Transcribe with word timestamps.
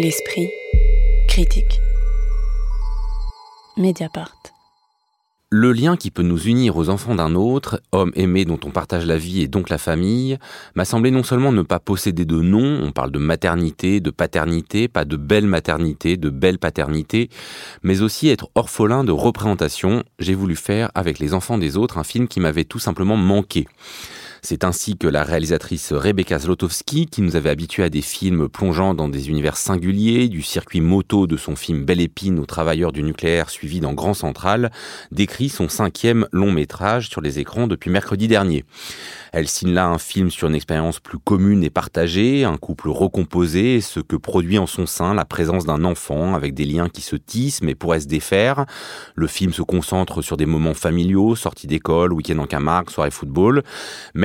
L'esprit 0.00 0.48
critique. 1.26 1.80
Mediapart. 3.76 4.36
Le 5.50 5.72
lien 5.72 5.96
qui 5.96 6.12
peut 6.12 6.22
nous 6.22 6.40
unir 6.40 6.76
aux 6.76 6.88
enfants 6.88 7.16
d'un 7.16 7.34
autre, 7.34 7.82
homme 7.90 8.12
aimé 8.14 8.44
dont 8.44 8.60
on 8.64 8.70
partage 8.70 9.06
la 9.06 9.18
vie 9.18 9.42
et 9.42 9.48
donc 9.48 9.70
la 9.70 9.78
famille, 9.78 10.38
m'a 10.76 10.84
semblé 10.84 11.10
non 11.10 11.24
seulement 11.24 11.50
ne 11.50 11.62
pas 11.62 11.80
posséder 11.80 12.24
de 12.24 12.40
nom, 12.40 12.80
on 12.80 12.92
parle 12.92 13.10
de 13.10 13.18
maternité, 13.18 13.98
de 13.98 14.10
paternité, 14.10 14.86
pas 14.86 15.04
de 15.04 15.16
belle 15.16 15.46
maternité, 15.46 16.16
de 16.16 16.30
belle 16.30 16.60
paternité, 16.60 17.28
mais 17.82 18.00
aussi 18.00 18.28
être 18.28 18.50
orphelin 18.54 19.02
de 19.02 19.10
représentation. 19.10 20.04
J'ai 20.20 20.36
voulu 20.36 20.54
faire 20.54 20.92
avec 20.94 21.18
les 21.18 21.34
enfants 21.34 21.58
des 21.58 21.76
autres 21.76 21.98
un 21.98 22.04
film 22.04 22.28
qui 22.28 22.38
m'avait 22.38 22.64
tout 22.64 22.78
simplement 22.78 23.16
manqué. 23.16 23.66
C'est 24.42 24.64
ainsi 24.64 24.96
que 24.96 25.08
la 25.08 25.24
réalisatrice 25.24 25.92
Rebecca 25.92 26.38
Zlotowski, 26.38 27.06
qui 27.06 27.22
nous 27.22 27.36
avait 27.36 27.50
habitués 27.50 27.82
à 27.82 27.90
des 27.90 28.02
films 28.02 28.48
plongeant 28.48 28.94
dans 28.94 29.08
des 29.08 29.28
univers 29.30 29.56
singuliers, 29.56 30.28
du 30.28 30.42
circuit 30.42 30.80
moto 30.80 31.26
de 31.26 31.36
son 31.36 31.56
film 31.56 31.84
Belle 31.84 32.00
Épine 32.00 32.38
aux 32.38 32.46
travailleurs 32.46 32.92
du 32.92 33.02
nucléaire 33.02 33.50
suivi 33.50 33.80
dans 33.80 33.94
Grand 33.94 34.14
Central, 34.14 34.70
décrit 35.10 35.48
son 35.48 35.68
cinquième 35.68 36.26
long 36.32 36.52
métrage 36.52 37.08
sur 37.08 37.20
les 37.20 37.38
écrans 37.38 37.66
depuis 37.66 37.90
mercredi 37.90 38.28
dernier. 38.28 38.64
Elle 39.32 39.48
signe 39.48 39.72
là 39.72 39.86
un 39.86 39.98
film 39.98 40.30
sur 40.30 40.48
une 40.48 40.54
expérience 40.54 41.00
plus 41.00 41.18
commune 41.18 41.62
et 41.62 41.70
partagée, 41.70 42.44
un 42.44 42.56
couple 42.56 42.88
recomposé, 42.88 43.80
ce 43.80 44.00
que 44.00 44.16
produit 44.16 44.58
en 44.58 44.66
son 44.66 44.86
sein 44.86 45.14
la 45.14 45.24
présence 45.24 45.66
d'un 45.66 45.84
enfant 45.84 46.34
avec 46.34 46.54
des 46.54 46.64
liens 46.64 46.88
qui 46.88 47.02
se 47.02 47.16
tissent 47.16 47.62
mais 47.62 47.74
pourraient 47.74 48.00
se 48.00 48.06
défaire. 48.06 48.64
Le 49.14 49.26
film 49.26 49.52
se 49.52 49.62
concentre 49.62 50.22
sur 50.22 50.36
des 50.36 50.46
moments 50.46 50.74
familiaux, 50.74 51.36
sorties 51.36 51.66
d'école, 51.66 52.12
week-end 52.12 52.38
en 52.38 52.46
Camargue, 52.46 52.90
soirée 52.90 53.10
football, 53.10 53.62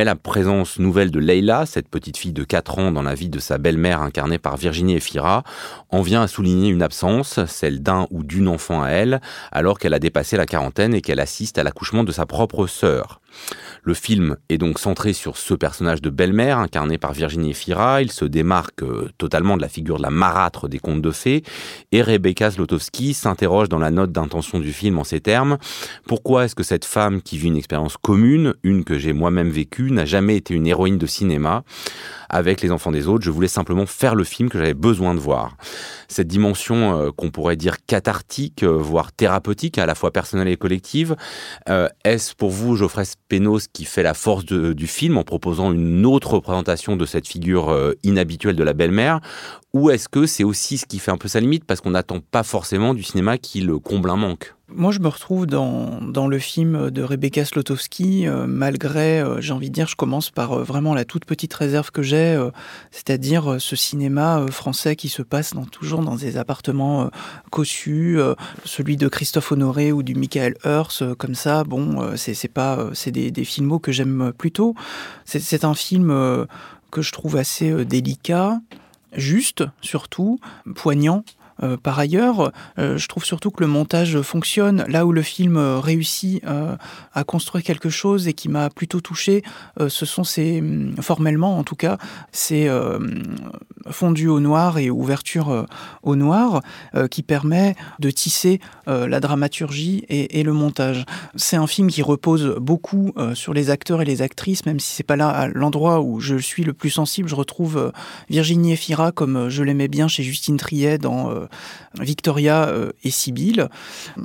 la 0.04 0.16
présence 0.16 0.80
nouvelle 0.80 1.12
de 1.12 1.20
Leila, 1.20 1.66
cette 1.66 1.88
petite 1.88 2.18
fille 2.18 2.34
de 2.34 2.44
4 2.44 2.80
ans 2.80 2.92
dans 2.92 3.02
la 3.02 3.16
vie 3.16 3.30
de 3.30 3.40
sa 3.40 3.58
belle-mère 3.58 4.02
incarnée 4.02 4.38
par 4.38 4.58
Virginie 4.58 4.96
Efira, 4.96 5.44
en 5.90 6.02
vient 6.02 6.22
à 6.22 6.28
souligner 6.28 6.70
une 6.70 6.82
absence, 6.82 7.44
celle 7.46 7.82
d'un 7.82 8.08
ou 8.12 8.23
d'une 8.23 8.48
enfant 8.48 8.84
à 8.84 8.90
elle, 8.90 9.22
alors 9.52 9.80
qu'elle 9.80 9.94
a 9.94 10.00
dépassé 10.00 10.38
la 10.38 10.45
quarantaine 10.45 10.94
et 10.94 11.02
qu'elle 11.02 11.20
assiste 11.20 11.58
à 11.58 11.64
l'accouchement 11.64 12.04
de 12.04 12.12
sa 12.12 12.26
propre 12.26 12.68
sœur. 12.68 13.22
Le 13.86 13.94
film 13.94 14.38
est 14.48 14.58
donc 14.58 14.80
centré 14.80 15.12
sur 15.12 15.38
ce 15.38 15.53
personnage 15.53 16.02
de 16.02 16.09
belle-mère 16.09 16.58
incarné 16.58 16.98
par 16.98 17.12
Virginie 17.12 17.52
Efira. 17.52 18.02
Il 18.02 18.12
se 18.12 18.23
démarque 18.23 18.81
euh, 18.81 19.09
totalement 19.17 19.58
de 19.58 19.62
la 19.62 19.67
figure 19.67 19.98
de 19.98 20.03
la 20.03 20.09
marâtre 20.09 20.70
des 20.70 20.80
contes 20.80 21.02
de 21.02 21.12
fées. 21.12 21.44
Et 21.92 22.02
Rebecca 22.02 22.50
Zlotowski 22.50 23.14
s'interroge 23.14 23.67
dans 23.67 23.80
la 23.80 23.92
note 23.92 24.11
d'intention 24.11 24.59
du 24.59 24.72
film 24.72 25.00
en 25.00 25.04
ces 25.04 25.20
termes. 25.20 25.58
Pourquoi 26.08 26.45
est-ce 26.45 26.56
que 26.56 26.64
cette 26.64 26.86
femme 26.86 27.22
qui 27.22 27.38
vit 27.38 27.48
une 27.48 27.58
expérience 27.58 27.98
commune, 27.98 28.54
une 28.64 28.86
que 28.86 28.98
j'ai 28.98 29.11
moi-même 29.11 29.50
vécue, 29.50 29.92
n'a 29.92 30.06
jamais 30.06 30.38
été 30.38 30.54
une 30.54 30.67
héroïne 30.67 30.98
de 30.98 31.06
cinéma? 31.06 31.64
Avec 32.30 32.61
les 32.61 32.72
enfants 32.72 32.92
des 32.92 33.08
autres. 33.08 33.23
Je 33.23 33.30
voulais 33.30 33.48
simplement 33.48 33.86
faire 33.86 34.16
le 34.16 34.23
film 34.23 34.50
que 34.50 34.58
j'avais 34.58 34.73
besoin 34.73 35.14
de 35.14 35.20
voir. 35.20 35.56
Cette 36.08 36.28
dimension 36.28 37.00
euh, 37.00 37.11
qu'on 37.11 37.30
pourrait 37.30 37.58
dire 37.58 37.86
cathartique, 37.86 38.64
euh, 38.64 38.78
voire 38.78 39.11
thérapeutique, 39.11 39.78
à 39.78 39.86
la 39.86 39.94
fois 39.94 40.11
personnelle 40.11 40.48
et 40.48 40.58
collective, 40.58 41.16
est-ce 42.04 42.34
pour 42.34 42.50
vous, 42.50 42.76
Geoffrey 42.76 43.06
Spenos, 43.34 43.67
qui 43.72 43.86
fait 43.86 44.03
la 44.03 44.14
force 44.14 44.45
du 44.45 44.88
film 44.88 45.17
en 45.17 45.23
proposant 45.23 45.72
une 45.72 46.06
autre 46.06 46.36
représentation 46.36 46.95
de 46.95 47.06
cette 47.06 47.28
figure 47.28 47.76
inhabituelle 48.03 48.56
de 48.56 48.64
la 48.64 48.73
belle-mère 48.73 49.22
ou 49.73 49.89
est-ce 49.89 50.08
que 50.08 50.28
c'est 50.28 50.44
aussi 50.44 50.78
ce 50.78 50.86
qui 50.86 51.00
fait 51.00 51.09
un 51.09 51.17
peu 51.17 51.28
sa 51.28 51.39
limite 51.39 51.66
parce 51.66 51.81
qu'on 51.81 51.92
n'attend 51.92 52.20
pas 52.20 52.44
forcément 52.44 52.94
du 52.94 53.02
cinéma 53.02 53.39
qu'il 53.39 53.72
comble 53.84 54.11
un 54.11 54.17
manque? 54.17 54.54
Moi, 54.69 54.94
je 54.94 55.00
me 55.00 55.09
retrouve 55.09 55.45
dans, 55.45 56.00
dans 56.02 56.28
le 56.28 56.39
film 56.39 56.89
de 56.89 57.03
Rebecca 57.03 57.44
Slotowski, 57.44 58.28
euh, 58.28 58.47
malgré, 58.47 59.20
euh, 59.20 59.42
j'ai 59.42 59.52
envie 59.52 59.70
de 59.70 59.73
dire, 59.73 59.88
je 59.88 59.97
commence 59.97 60.30
par 60.30 60.53
euh, 60.53 60.64
vraiment 60.64 60.94
la 60.94 61.03
toute 61.03 61.25
petite 61.25 61.53
réserve 61.53 61.92
que 61.92 62.02
j'ai, 62.02 62.42
c'est-à-dire 62.92 63.58
ce 63.59 63.75
cinéma 63.75 64.45
français 64.50 64.95
qui 64.95 65.09
se 65.09 65.22
passe 65.22 65.53
toujours 65.72 66.02
dans 66.02 66.16
des 66.16 66.38
appartements 66.38 67.09
cossus, 67.52 68.20
celui 68.64 68.97
de 68.97 69.08
Christophe 69.08 69.52
Honoré 69.52 69.92
ou 69.92 70.02
du 70.02 70.16
Michael 70.16 70.55
Hearst, 70.64 71.14
comme 71.16 71.36
ça, 71.36 71.64
bon, 71.64 72.15
c'est 72.15 72.48
pas, 72.48 72.89
c'est 72.93 73.11
des, 73.11 73.32
des 73.32 73.45
que 73.82 73.92
j'aime 73.92 74.32
plutôt. 74.38 74.76
C'est 75.26 75.65
un 75.65 75.76
film 75.76 76.48
que 76.92 77.02
je 77.02 77.11
trouve 77.11 77.36
assez 77.36 77.86
délicat, 77.86 78.59
juste 79.15 79.64
surtout, 79.82 80.39
poignant. 80.76 81.23
Euh, 81.61 81.77
par 81.77 81.99
ailleurs, 81.99 82.52
euh, 82.80 82.97
je 82.97 83.08
trouve 83.08 83.25
surtout 83.25 83.52
que 83.52 83.61
le 83.61 83.67
montage 83.67 84.21
fonctionne 84.21 84.86
là 84.87 85.05
où 85.05 85.11
le 85.11 85.21
film 85.21 85.58
euh, 85.58 85.80
réussit 85.80 86.43
à 87.14 87.23
construire 87.23 87.64
quelque 87.64 87.89
chose 87.89 88.27
et 88.27 88.33
qui 88.33 88.49
m'a 88.49 88.69
plutôt 88.69 89.02
touché. 89.02 89.43
ce 89.80 90.05
sont 90.05 90.23
ces, 90.23 90.59
hum, 90.59 90.95
formellement 91.02 91.58
en 91.58 91.64
tout 91.64 91.75
cas, 91.75 91.97
ces 92.31 92.69
fondu 93.89 94.27
au 94.27 94.39
noir 94.39 94.77
et 94.77 94.89
ouverture 94.89 95.65
au 96.02 96.15
noir 96.15 96.61
qui 97.11 97.23
permet 97.23 97.75
de 97.99 98.09
tisser 98.09 98.59
la 98.87 99.20
dramaturgie 99.20 100.05
et, 100.09 100.39
et 100.39 100.43
le 100.43 100.53
montage. 100.53 101.05
C'est 101.35 101.58
un 101.58 101.67
film 101.67 101.89
qui 101.89 102.02
repose 102.02 102.55
beaucoup 102.59 103.14
sur 103.33 103.53
les 103.53 103.70
acteurs 103.70 104.02
et 104.02 104.05
les 104.05 104.21
actrices, 104.21 104.65
même 104.65 104.80
si 104.80 104.93
c'est 104.93 105.03
pas 105.03 105.15
là 105.15 105.49
l'endroit 105.53 106.02
où 106.02 106.20
je 106.20 106.37
suis 106.37 106.64
le 106.64 106.73
plus 106.73 106.89
sensible. 106.89 107.30
Je 107.30 107.35
retrouve 107.35 107.91
Virginie 108.30 108.73
Efira 108.73 109.11
comme 109.11 109.49
je 109.49 109.64
l'aimais 109.64 109.87
bien 109.87 110.08
chez 110.08 110.23
Justine 110.23 110.58
Triet 110.58 110.97
dans 110.97 111.42
Victoria 111.99 112.67
euh, 112.67 112.92
et 113.04 113.11
Sibylle. 113.11 113.70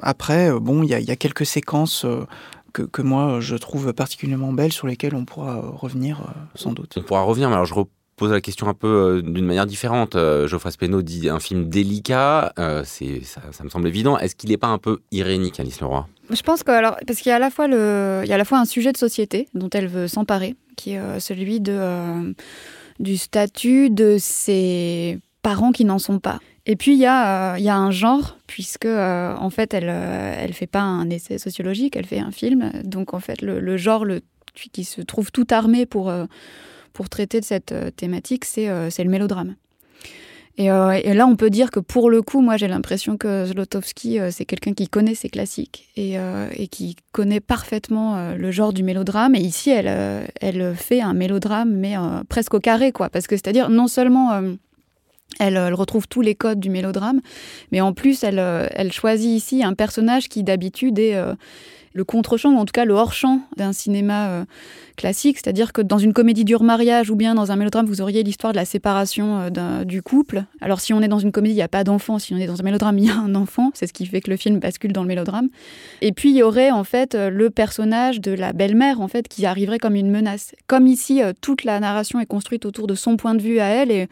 Après, 0.03 0.51
euh, 0.51 0.61
bon, 0.61 0.83
il 0.83 0.89
y, 0.89 1.11
a 1.11 1.17
quelques 1.17 1.47
séquences 1.47 2.05
euh, 2.05 2.25
que, 2.73 3.03
moi 3.03 3.41
je 3.41 3.57
trouve 3.57 3.93
particulièrement 3.93 4.53
belles 4.53 4.73
sur 4.73 4.87
lesquelles 4.87 5.15
on 5.15 5.25
pourra 5.25 5.61
revenir 5.61 6.23
sans 6.55 6.73
doute. 6.73 6.95
On 6.97 7.03
pourra 7.03 7.23
revenir, 7.23 7.49
mais 7.49 7.55
alors 7.55 7.67
je 7.67 7.75
repose 7.75 8.31
la 8.31 8.41
question 8.41 8.69
un 8.69 8.75
peu 8.75 9.23
d'une 9.25 9.45
manière 9.45 9.67
différente. 9.67 10.17
Geoffrey 10.47 10.71
Speno 10.71 11.03
dit 11.03 11.29
un 11.29 11.41
film 11.41 11.69
délicat, 11.69 12.53
c'est 12.85 13.23
ça, 13.25 13.41
me 13.65 13.69
semble 13.69 13.89
évident. 13.89 14.17
Est-ce 14.19 14.37
qu'il 14.37 14.51
n'est 14.51 14.59
pas 14.59 14.69
un 14.69 14.79
peu 14.79 15.01
irénique, 15.11 15.59
Alice 15.59 15.81
Leroy? 15.81 16.07
Je 16.31 16.43
pense 16.43 16.63
que 16.63 16.71
alors 16.71 16.97
parce 17.05 17.19
qu'il 17.21 17.31
y 17.31 17.33
a 17.33 17.37
à 17.37 17.41
la 17.41 17.51
fois 17.51 17.67
le, 17.67 18.21
il 18.23 18.29
y 18.29 18.33
a 18.33 18.37
à 18.37 18.39
la 18.39 18.45
fois 18.45 18.59
un 18.59 18.65
sujet 18.65 18.93
de 18.93 18.99
société 18.99 19.49
dont 19.55 19.71
elle 19.71 19.89
veut 19.89 20.07
s'emparer, 20.07 20.55
qui 20.77 20.93
est 20.93 21.21
celui 21.21 21.61
de 21.61 22.35
du 23.01 23.17
statut 23.17 23.91
de 23.91 24.17
ses 24.19 25.19
parents 25.43 25.73
qui 25.73 25.85
n'en 25.85 25.99
sont 25.99 26.19
pas. 26.19 26.41
Et 26.71 26.77
puis 26.77 26.93
il 26.93 26.99
y, 26.99 27.07
a, 27.07 27.55
euh, 27.55 27.59
y 27.59 27.71
a 27.71 27.77
un 27.77 27.91
genre, 27.91 28.37
puisque 28.47 28.85
euh, 28.85 29.35
en 29.39 29.49
fait 29.49 29.73
elle 29.73 29.89
euh, 29.89 30.35
elle 30.39 30.53
fait 30.53 30.67
pas 30.67 30.83
un 30.83 31.09
essai 31.09 31.39
sociologique, 31.39 31.97
elle 31.97 32.05
fait 32.05 32.19
un 32.19 32.31
film. 32.31 32.71
Donc 32.85 33.15
en 33.15 33.21
fait 33.21 33.41
le, 33.41 33.77
genre 33.79 34.05
le, 34.05 34.21
qui 34.55 34.85
se 34.85 35.01
trouve 35.01 35.33
tout 35.33 35.47
armé 35.51 35.87
pour, 35.87 36.13
pour 36.93 37.09
traiter 37.09 37.41
de 37.41 37.45
cette 37.47 37.75
thématique, 37.97 38.45
c'est 38.45 38.69
le 38.69 39.11
mélodrame. 39.11 39.57
Et, 40.59 40.65
et, 40.65 41.15
là, 41.15 41.29
on 41.29 41.37
peut 41.37 41.51
dire 41.51 41.71
que 41.71 41.79
pour 41.79 42.11
le 42.11 42.21
coup, 42.21 42.41
moi, 42.41 42.57
j'ai 42.57 42.67
l'impression 42.67 43.17
que 43.17 43.47
Zlotowski, 43.47 44.19
c'est 44.33 44.45
quelqu'un 44.45 44.75
qui 44.75 44.89
connaît 44.89 45.15
ses 45.15 45.29
classiques 45.29 45.89
et, 45.97 46.17
et 46.53 46.67
qui 46.67 46.97
connaît 47.13 47.39
parfaitement 47.39 48.35
le 48.35 48.51
genre 48.51 48.73
du 48.73 48.83
mélodrame. 48.83 49.37
Et 49.37 49.41
ici, 49.41 49.71
elle, 49.71 50.29
elle 50.41 50.75
fait 50.75 51.01
un 51.01 51.15
mélodrame, 51.15 51.73
mais 51.73 51.95
presque 52.29 52.55
au 52.55 52.61
carré, 52.61 52.91
quoi. 52.91 53.09
Parce 53.09 53.29
que 53.29 53.37
c'est-à-dire, 53.37 53.71
non 53.71 53.87
seulement 53.87 54.43
elle, 55.39 55.59
retrouve 55.75 56.09
tous 56.09 56.21
les 56.21 56.35
codes 56.35 56.61
du 56.61 56.71
mélodrame, 56.71 57.21
mais 57.73 57.81
en 57.81 57.93
plus, 57.93 58.23
elle, 58.25 58.39
euh, 58.39 58.67
choisit 58.91 59.31
ici 59.31 59.63
un 59.63 59.75
personnage 59.75 60.29
qui 60.29 60.43
d'habitude 60.43 60.99
est 60.99 61.15
euh, 61.15 61.35
le 61.99 62.05
contre-champ, 62.05 62.55
ou 62.55 62.59
en 62.59 62.65
tout 62.65 62.73
cas 62.73 62.85
le 62.87 62.95
hors-champ 62.95 63.43
d'un 63.57 63.73
cinéma 63.73 64.29
euh, 64.29 64.45
classique. 64.97 65.37
C'est-à-dire 65.37 65.73
que 65.75 65.83
dans 65.83 65.99
une 65.99 66.15
comédie 66.15 66.45
dur 66.45 66.63
mariage 66.63 67.11
ou 67.11 67.17
bien 67.17 67.35
dans 67.35 67.53
un 67.53 67.57
mélodrame, 67.57 67.87
vous 67.87 68.01
auriez 68.01 68.23
l'histoire 68.23 68.53
de 68.53 68.57
la 68.57 68.65
séparation 68.65 69.51
du 69.85 70.03
couple. 70.03 70.45
Alors 70.61 70.81
si 70.81 70.93
on 70.93 71.03
est 71.03 71.09
dans 71.09 71.19
une 71.19 71.33
comédie, 71.33 71.55
il 71.55 71.57
n'y 71.57 71.63
a 71.63 71.69
pas 71.69 71.85
d'enfant. 71.85 72.19
Si 72.19 72.35
on 72.35 72.39
est 72.39 72.47
dans 72.47 72.61
un 72.61 72.65
mélodrame, 72.65 72.99
il 72.99 73.07
y 73.07 73.11
a 73.11 73.17
un 73.17 73.35
enfant. 73.35 73.71
C'est 73.75 73.87
ce 73.87 73.93
qui 73.93 74.07
fait 74.07 74.21
que 74.21 74.31
le 74.31 74.37
film 74.37 74.59
bascule 74.59 74.93
dans 74.93 75.03
le 75.03 75.09
mélodrame. 75.09 75.49
Et 76.01 76.13
puis 76.13 76.31
il 76.31 76.37
y 76.37 76.43
aurait 76.43 76.71
en 76.71 76.85
fait 76.85 77.15
le 77.15 77.51
personnage 77.51 78.21
de 78.21 78.33
la 78.33 78.53
belle-mère 78.53 79.01
en 79.01 79.09
fait 79.09 79.29
qui 79.29 79.47
arriverait 79.47 79.79
comme 79.79 79.95
une 79.95 80.11
menace. 80.11 80.55
Comme 80.67 80.87
ici, 80.87 81.21
toute 81.41 81.65
la 81.65 81.79
narration 81.81 82.21
est 82.21 82.27
construite 82.27 82.65
autour 82.65 82.87
de 82.87 82.95
son 82.95 83.17
point 83.17 83.35
de 83.35 83.43
vue 83.43 83.61
à 83.61 83.67
elle 83.67 83.91
et 83.91 84.09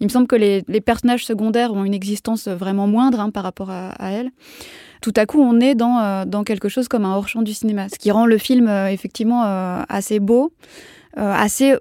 il 0.00 0.06
me 0.06 0.10
semble 0.10 0.26
que 0.26 0.36
les, 0.36 0.62
personnages 0.80 1.24
secondaires 1.24 1.72
ont 1.72 1.84
une 1.84 1.94
existence 1.94 2.48
vraiment 2.48 2.86
moindre 2.86 3.20
hein, 3.20 3.30
par 3.30 3.42
rapport 3.42 3.70
à, 3.70 3.94
elle. 4.00 4.30
Tout 5.00 5.12
à 5.16 5.26
coup, 5.26 5.40
on 5.40 5.60
est 5.60 5.74
dans, 5.74 5.98
euh, 5.98 6.24
dans 6.24 6.44
quelque 6.44 6.68
chose 6.68 6.88
comme 6.88 7.04
un 7.04 7.14
hors-champ 7.14 7.42
du 7.42 7.54
cinéma, 7.54 7.88
ce 7.88 7.98
qui 7.98 8.10
rend 8.10 8.26
le 8.26 8.38
film 8.38 8.68
euh, 8.68 8.88
effectivement 8.88 9.44
euh, 9.44 9.82
assez 9.88 10.20
beau, 10.20 10.52
assez 11.16 11.74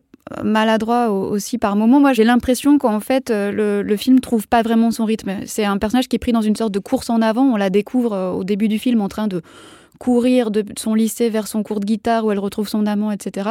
maladroit 0.44 1.10
aussi 1.12 1.60
par 1.60 1.76
moments. 1.76 2.00
Moi, 2.00 2.12
j'ai 2.14 2.24
l'impression 2.24 2.80
qu'en 2.80 3.00
fait, 3.00 3.30
le, 3.30 3.84
le, 3.84 3.98
film 3.98 4.20
trouve 4.20 4.48
pas 4.48 4.64
vraiment 4.64 4.90
son 4.90 5.06
rythme. 5.06 5.32
C'est 5.46 5.64
un 5.64 5.78
personnage 5.78 6.08
qui 6.08 6.16
est 6.16 6.20
pris 6.20 6.32
dans 6.32 6.42
une 6.42 6.56
sorte 6.56 6.74
de 6.74 6.80
course 6.80 7.12
en 7.12 7.22
avant. 7.22 7.44
On 7.44 7.56
la 7.56 7.70
découvre 7.70 8.34
au 8.36 8.44
début 8.44 8.68
du 8.68 8.80
film 8.80 9.00
en 9.02 9.10
train 9.10 9.28
de 9.28 9.44
courir 9.98 10.52
de 10.52 10.64
son 10.78 10.94
lycée 10.94 11.30
vers 11.30 11.48
son 11.48 11.64
cours 11.64 11.80
de 11.80 11.86
guitare 11.86 12.26
où 12.26 12.32
elle 12.32 12.40
retrouve 12.40 12.68
son 12.68 12.86
amant, 12.86 13.12
etc. 13.12 13.50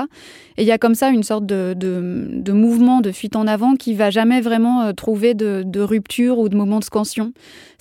Et 0.57 0.63
il 0.63 0.69
y 0.69 0.73
a 0.73 0.79
comme 0.79 0.95
ça 0.95 1.11
une 1.11 1.23
sorte 1.23 1.47
de, 1.47 1.75
de, 1.77 2.53
mouvement, 2.53 3.01
de 3.01 3.13
fuite 3.13 3.37
en 3.37 3.47
avant 3.47 3.77
qui 3.77 3.95
va 3.95 4.11
jamais 4.11 4.41
vraiment 4.41 4.83
euh, 4.83 4.93
trouver 4.93 5.35
de, 5.35 5.63
de 5.65 5.81
rupture 5.81 6.39
ou 6.39 6.49
de 6.49 6.57
moment 6.57 6.79
de 6.79 6.85
scansion. 6.85 7.33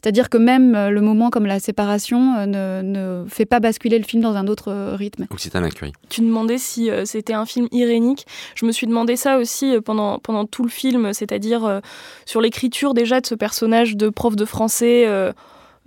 C'est-à-dire 0.02 0.30
que 0.30 0.38
même 0.38 0.76
euh, 0.76 0.90
le 0.90 1.02
moment 1.02 1.30
comme 1.30 1.46
la 1.46 1.60
séparation 1.60 2.36
euh, 2.36 2.46
ne, 2.46 2.82
ne, 3.24 3.26
fait 3.28 3.46
pas 3.46 3.60
basculer 3.60 3.98
le 3.98 4.04
film 4.04 4.22
dans 4.22 4.36
un 4.36 4.48
autre 4.48 4.94
rythme. 4.96 5.26
Occitane 5.32 5.70
Curie. 5.70 5.94
Tu 6.10 6.22
demandais 6.22 6.58
si 6.58 6.90
c'était 7.06 7.34
un 7.34 7.46
film 7.46 7.68
irénique. 7.72 8.26
Je 8.56 8.66
me 8.66 8.72
suis 8.72 8.88
demandé 8.88 9.16
ça 9.16 9.38
aussi 9.38 9.76
pendant, 9.84 10.20
pendant 10.20 10.46
tout 10.46 10.64
le 10.64 10.70
film, 10.70 11.14
c'est-à-dire 11.14 11.82
sur 12.26 12.42
l'écriture 12.42 12.94
déjà 12.94 13.22
de 13.22 13.26
ce 13.26 13.36
personnage 13.36 13.96
de 13.96 14.10
prof 14.10 14.36
de 14.36 14.46
français 14.46 15.08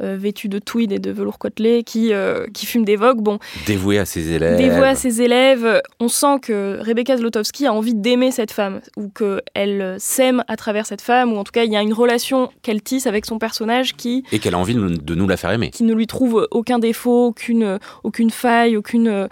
euh, 0.03 0.17
vêtu 0.19 0.49
de 0.49 0.59
tweed 0.59 0.93
et 0.93 0.99
de 0.99 1.11
velours 1.11 1.39
côtelé 1.39 1.83
qui, 1.83 2.13
euh, 2.13 2.47
qui 2.53 2.67
fume 2.67 2.85
des 2.85 2.97
vogues. 2.97 3.21
Bon, 3.21 3.39
dévoué 3.67 3.99
à 3.99 4.05
ses 4.05 4.33
élèves. 4.33 4.57
Dévoué 4.57 4.87
à 4.87 4.95
ses 4.95 5.23
élèves. 5.23 5.81
On 6.01 6.09
sent 6.09 6.41
que 6.43 6.79
Rebecca 6.81 7.17
Zlotowski 7.17 7.67
a 7.67 7.73
envie 7.73 7.95
d'aimer 7.95 8.31
cette 8.31 8.53
femme 8.53 8.81
ou 8.97 9.09
qu'elle 9.09 9.97
s'aime 9.99 10.45
à 10.49 10.57
travers 10.57 10.87
cette 10.87 11.03
femme 11.03 11.33
ou 11.33 11.37
en 11.37 11.45
tout 11.45 11.53
cas 11.53 11.65
il 11.65 11.73
y 11.73 11.77
a 11.77 11.83
une 11.83 11.93
relation 11.93 12.51
qu'elle 12.63 12.83
tisse 12.83 13.07
avec 13.07 13.27
son 13.27 13.39
personnage 13.39 13.95
qui... 13.95 14.25
Et 14.33 14.39
qu'elle 14.39 14.55
a 14.55 14.59
envie 14.59 14.75
de 14.75 15.15
nous 15.15 15.29
la 15.29 15.37
faire 15.37 15.51
aimer. 15.51 15.71
Qui 15.71 15.85
ne 15.85 15.95
lui 15.95 16.07
trouve 16.07 16.47
aucun 16.51 16.79
défaut, 16.79 17.27
aucune, 17.27 17.79
aucune 18.05 18.31
faille, 18.31 18.77
aucune... 18.77 19.29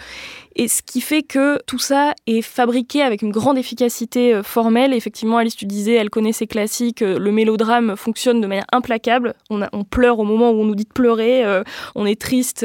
Et 0.58 0.68
ce 0.68 0.80
qui 0.80 1.02
fait 1.02 1.22
que 1.22 1.62
tout 1.66 1.78
ça 1.78 2.14
est 2.26 2.40
fabriqué 2.40 3.02
avec 3.02 3.20
une 3.20 3.30
grande 3.30 3.58
efficacité 3.58 4.34
euh, 4.34 4.42
formelle. 4.42 4.94
Effectivement, 4.94 5.36
Alice, 5.36 5.54
tu 5.54 5.66
disais, 5.66 5.92
elle 5.92 6.08
connaît 6.08 6.32
ses 6.32 6.46
classiques. 6.46 7.02
Euh, 7.02 7.18
le 7.18 7.30
mélodrame 7.30 7.94
fonctionne 7.94 8.40
de 8.40 8.46
manière 8.46 8.64
implacable. 8.72 9.34
On, 9.50 9.60
on 9.70 9.84
pleure 9.84 10.18
au 10.18 10.24
moment 10.24 10.50
où 10.50 10.62
on 10.62 10.64
nous 10.64 10.74
dit 10.74 10.84
de 10.84 10.92
pleurer. 10.92 11.44
Euh, 11.44 11.62
on 11.94 12.06
est 12.06 12.18
triste 12.18 12.64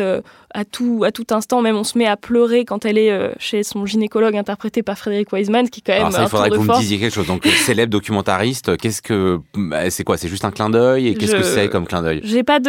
à 0.54 0.64
tout, 0.64 1.04
à 1.06 1.12
tout 1.12 1.26
instant. 1.32 1.62
Même 1.62 1.76
on 1.76 1.84
se 1.84 1.98
met 1.98 2.08
à 2.08 2.16
pleurer 2.16 2.64
quand 2.64 2.86
elle 2.86 2.98
est 2.98 3.12
chez 3.40 3.64
son 3.64 3.86
gynécologue 3.86 4.38
interprété 4.38 4.84
par 4.84 4.98
Frédéric 4.98 5.34
Wiseman, 5.34 5.70
qui 5.70 5.82
quand 5.82 5.92
même. 5.92 6.02
Alors 6.04 6.14
ça, 6.14 6.24
il 6.24 6.30
faudrait 6.30 6.50
que 6.50 6.56
vous 6.56 6.64
me 6.64 6.80
disiez 6.80 6.98
quelque 6.98 7.14
chose. 7.14 7.28
Donc, 7.28 7.46
célèbre 7.46 7.92
documentariste, 7.92 8.78
qu'est-ce 8.78 9.02
que. 9.02 9.40
Bah, 9.54 9.90
c'est 9.90 10.06
quoi? 10.06 10.16
C'est 10.18 10.30
juste 10.30 10.46
un 10.46 10.52
clin 10.52 10.70
d'œil? 10.70 11.10
Et 11.10 11.16
qu'est-ce 11.16 11.36
que 11.36 11.44
c'est 11.44 11.68
comme 11.68 11.86
clin 11.86 12.02
d'œil? 12.02 12.22
J'ai 12.24 12.44
pas 12.44 12.60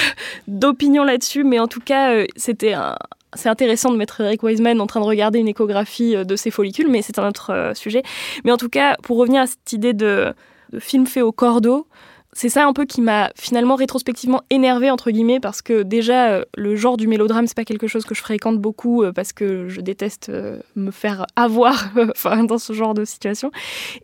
d'opinion 0.48 1.04
là-dessus, 1.04 1.44
mais 1.44 1.60
en 1.60 1.68
tout 1.68 1.80
cas, 1.80 2.24
c'était 2.36 2.72
un, 2.72 2.96
c'est 3.34 3.48
intéressant 3.48 3.90
de 3.90 3.96
mettre 3.96 4.20
Eric 4.20 4.42
Wiseman 4.42 4.80
en 4.80 4.86
train 4.86 5.00
de 5.00 5.06
regarder 5.06 5.38
une 5.38 5.48
échographie 5.48 6.16
euh, 6.16 6.24
de 6.24 6.36
ses 6.36 6.50
follicules, 6.50 6.88
mais 6.88 7.02
c'est 7.02 7.18
un 7.18 7.28
autre 7.28 7.50
euh, 7.50 7.74
sujet. 7.74 8.02
Mais 8.44 8.52
en 8.52 8.56
tout 8.56 8.68
cas, 8.68 8.96
pour 9.02 9.16
revenir 9.18 9.42
à 9.42 9.46
cette 9.46 9.72
idée 9.72 9.94
de, 9.94 10.34
film 10.78 11.06
fait 11.06 11.20
au 11.20 11.32
cordeau, 11.32 11.86
c'est 12.34 12.48
ça 12.48 12.64
un 12.64 12.72
peu 12.72 12.86
qui 12.86 13.02
m'a 13.02 13.30
finalement 13.36 13.74
rétrospectivement 13.74 14.40
énervé 14.48 14.90
entre 14.90 15.10
guillemets 15.10 15.38
parce 15.38 15.60
que 15.60 15.82
déjà 15.82 16.30
euh, 16.30 16.44
le 16.56 16.76
genre 16.76 16.96
du 16.96 17.06
mélodrame 17.06 17.46
c'est 17.46 17.54
pas 17.54 17.66
quelque 17.66 17.86
chose 17.86 18.06
que 18.06 18.14
je 18.14 18.22
fréquente 18.22 18.58
beaucoup 18.58 19.04
parce 19.14 19.34
que 19.34 19.68
je 19.68 19.82
déteste 19.82 20.32
me 20.74 20.90
faire 20.90 21.26
avoir 21.36 21.90
dans 22.48 22.56
ce 22.56 22.72
genre 22.72 22.94
de 22.94 23.04
situation 23.04 23.50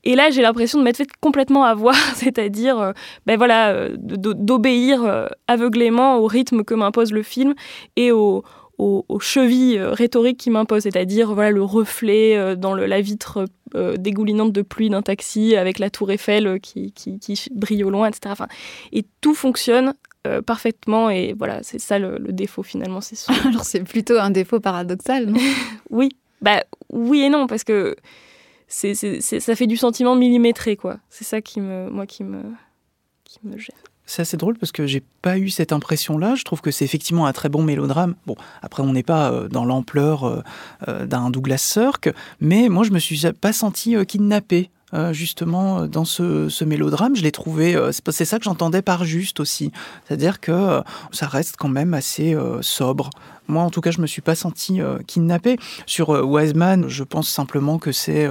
et 0.05 0.15
là 0.15 0.29
j'ai 0.29 0.43
l'impression 0.43 0.79
de 0.79 0.85
m'être 0.85 0.99
fait 0.99 1.09
complètement 1.23 1.65
avoir 1.65 1.95
c'est-à-dire 2.17 2.93
ben 3.25 3.39
voilà 3.39 3.89
d'obéir 3.97 5.31
aveuglément 5.47 6.19
au 6.19 6.27
rythme 6.27 6.65
que 6.65 6.75
m'impose 6.75 7.13
le 7.13 7.23
film 7.23 7.55
et 7.97 8.13
au, 8.13 8.45
aux, 8.79 9.19
chevilles 9.21 9.79
euh, 9.79 9.91
rhétoriques 9.91 10.39
qui 10.39 10.51
m'imposent, 10.51 10.85
c'est-à-dire 10.85 11.35
voilà 11.35 11.51
le 11.51 11.63
reflet 11.63 12.37
euh, 12.37 12.55
dans 12.55 12.75
la 12.75 13.01
vitre 13.01 13.45
euh, 13.75 13.97
dégoulinante 13.97 14.53
de 14.53 14.63
pluie 14.63 14.89
d'un 14.89 15.03
taxi 15.03 15.57
avec 15.57 15.79
la 15.79 15.91
tour 15.91 16.11
Eiffel 16.11 16.61
qui, 16.61 16.93
brille 17.53 17.85
au 17.85 17.91
loin, 17.91 18.09
etc. 18.09 18.35
et 18.93 19.05
tout 19.21 19.35
fonctionne 19.35 19.95
parfaitement 20.45 21.09
et 21.09 21.33
voilà, 21.33 21.63
c'est 21.63 21.79
ça 21.79 21.99
le, 21.99 22.19
défaut 22.19 22.63
finalement. 22.63 23.01
C'est 23.01 23.17
Alors 23.47 23.65
c'est 23.65 23.81
plutôt 23.81 24.19
un 24.19 24.31
défaut 24.31 24.61
paradoxal, 24.61 25.27
non? 25.27 25.41
Oui, 25.91 26.11
bah 26.43 26.65
oui 26.93 27.23
et 27.23 27.31
non 27.31 27.47
parce 27.47 27.65
que 27.65 27.97
c'est, 28.67 28.95
ça 28.95 29.57
fait 29.57 29.67
du 29.67 29.79
sentiment 29.79 30.15
millimétré 30.15 30.77
quoi. 30.77 30.99
C'est 31.09 31.25
ça 31.25 31.41
qui 31.41 31.63
me, 31.63 31.89
moi 31.89 32.05
qui 32.05 32.25
me, 32.25 32.43
qui 33.25 33.39
me 33.43 33.57
gêne. 33.57 33.75
C'est 34.09 34.23
assez 34.23 34.39
drôle 34.39 34.57
parce 34.57 34.73
que 34.73 34.87
j'ai 34.87 35.03
pas 35.21 35.37
eu 35.37 35.51
cette 35.51 35.71
impression-là. 35.71 36.35
Je 36.35 36.43
trouve 36.43 36.63
que 36.63 36.71
c'est 36.71 36.87
effectivement 36.87 37.27
un 37.27 37.35
très 37.35 37.51
bon 37.51 37.63
mélodrame. 37.63 38.15
Bon, 38.27 38.37
après, 38.63 38.83
on 38.83 38.95
n'est 38.95 39.03
pas 39.03 39.31
euh, 39.31 39.49
dans 39.49 39.67
l'ampleur 39.67 40.25
euh, 40.25 40.43
euh, 40.89 41.05
d'un 41.05 41.29
Douglas 41.29 41.59
Sirk, 41.59 42.11
mais 42.41 42.71
moi, 42.71 42.85
je 42.85 42.91
me 42.91 42.99
suis 42.99 43.21
pas 43.39 43.53
senti 43.53 43.95
kidnappé. 44.07 44.71
justement 45.13 45.87
dans 45.87 46.07
ce, 46.07 46.65
mélodrame, 46.65 47.15
je 47.15 47.23
l'ai 47.23 47.33
trouvé, 47.33 47.77
c'est 48.11 48.25
ça 48.25 48.39
que 48.39 48.45
j'entendais 48.45 48.81
par 48.81 49.05
juste 49.05 49.39
aussi, 49.39 49.71
c'est-à-dire 50.07 50.41
que 50.41 50.81
ça 51.13 51.27
reste 51.27 51.57
quand 51.59 51.69
même 51.69 51.93
assez 51.93 52.35
sobre. 52.63 53.11
Moi, 53.49 53.63
en 53.63 53.69
tout 53.69 53.83
cas, 53.83 53.91
je 53.91 54.01
me 54.01 54.07
suis 54.07 54.23
pas 54.23 54.35
senti 54.35 54.81
kidnappé. 55.07 55.59
Sur 55.85 56.09
Wiseman, 56.09 56.89
je 56.89 57.05
pense 57.05 57.29
simplement 57.29 57.79
que 57.79 57.93
c'est 57.93 58.27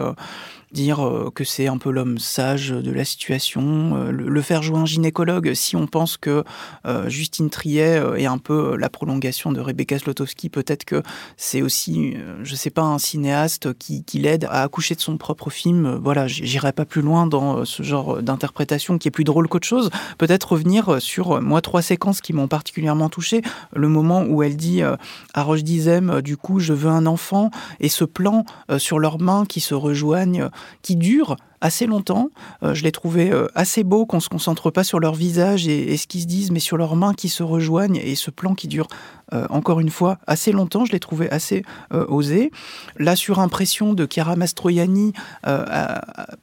dire 0.71 1.05
euh, 1.05 1.31
que 1.33 1.43
c'est 1.43 1.67
un 1.67 1.77
peu 1.77 1.91
l'homme 1.91 2.17
sage 2.17 2.69
de 2.69 2.91
la 2.91 3.05
situation, 3.05 3.95
euh, 3.95 4.11
le 4.11 4.41
faire 4.41 4.61
jouer 4.61 4.77
un 4.77 4.85
gynécologue, 4.85 5.53
si 5.53 5.75
on 5.75 5.87
pense 5.87 6.17
que 6.17 6.43
euh, 6.85 7.09
Justine 7.09 7.49
Triet 7.49 8.01
est 8.17 8.25
un 8.25 8.37
peu 8.37 8.75
la 8.75 8.89
prolongation 8.89 9.51
de 9.51 9.61
Rebecca 9.61 9.97
Slotowski, 9.97 10.49
peut-être 10.49 10.83
que 10.83 11.01
c'est 11.37 11.61
aussi, 11.61 12.15
je 12.43 12.55
sais 12.55 12.69
pas, 12.69 12.81
un 12.81 12.97
cinéaste 12.97 13.73
qui, 13.77 14.03
l'aide 14.13 14.45
à 14.45 14.63
accoucher 14.63 14.95
de 14.95 14.99
son 14.99 15.17
propre 15.17 15.49
film. 15.49 15.99
Voilà, 16.03 16.27
j'irai 16.27 16.71
pas 16.71 16.85
plus 16.85 17.01
loin 17.01 17.27
dans 17.27 17.65
ce 17.65 17.83
genre 17.83 18.21
d'interprétation 18.21 18.97
qui 18.97 19.07
est 19.07 19.11
plus 19.11 19.23
drôle 19.23 19.47
qu'autre 19.47 19.67
chose. 19.67 19.89
Peut-être 20.17 20.53
revenir 20.53 21.01
sur, 21.01 21.41
moi, 21.41 21.61
trois 21.61 21.81
séquences 21.81 22.21
qui 22.21 22.33
m'ont 22.33 22.47
particulièrement 22.47 23.09
touché. 23.09 23.41
Le 23.75 23.87
moment 23.87 24.23
où 24.23 24.41
elle 24.43 24.57
dit 24.57 24.81
à 24.81 25.43
Roche 25.43 25.63
Dizem, 25.63 26.21
du 26.21 26.35
coup, 26.35 26.59
je 26.59 26.73
veux 26.73 26.89
un 26.89 27.05
enfant, 27.05 27.51
et 27.79 27.89
ce 27.89 28.03
plan 28.03 28.45
sur 28.77 28.99
leurs 28.99 29.19
mains 29.19 29.45
qui 29.45 29.59
se 29.59 29.75
rejoignent 29.75 30.49
qui 30.81 30.95
dure 30.95 31.37
assez 31.61 31.85
longtemps. 31.85 32.29
Euh, 32.63 32.73
je 32.73 32.83
l'ai 32.83 32.91
trouvé 32.91 33.31
euh, 33.31 33.47
assez 33.55 33.83
beau 33.83 34.05
qu'on 34.05 34.19
se 34.19 34.29
concentre 34.29 34.71
pas 34.71 34.83
sur 34.83 34.99
leur 34.99 35.15
visage 35.15 35.67
et, 35.67 35.97
ce 35.97 36.07
qu'ils 36.07 36.21
se 36.21 36.27
disent, 36.27 36.51
mais 36.51 36.59
sur 36.59 36.77
leurs 36.77 36.95
mains 36.95 37.13
qui 37.13 37.29
se 37.29 37.43
rejoignent 37.43 37.99
et 38.03 38.15
ce 38.15 38.29
plan 38.29 38.53
qui 38.53 38.67
dure 38.67 38.87
euh, 39.33 39.45
encore 39.49 39.79
une 39.79 39.89
fois 39.89 40.19
assez 40.27 40.51
longtemps. 40.51 40.85
Je 40.85 40.91
l'ai 40.91 40.99
trouvé 40.99 41.29
assez 41.29 41.63
osé. 41.91 42.51
La 42.97 43.15
surimpression 43.15 43.93
de 43.93 44.07
Chiara 44.09 44.35
Mastroianni 44.35 45.13